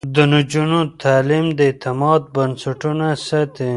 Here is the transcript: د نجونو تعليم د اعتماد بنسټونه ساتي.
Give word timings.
د 0.15 0.17
نجونو 0.33 0.79
تعليم 1.03 1.45
د 1.57 1.59
اعتماد 1.69 2.21
بنسټونه 2.35 3.07
ساتي. 3.27 3.69